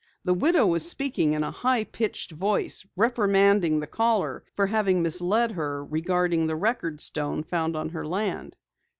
[0.23, 5.51] The widow was speaking in a high pitched voice, reprimanding the caller for having misled
[5.51, 8.55] her regarding the record stone found on her land.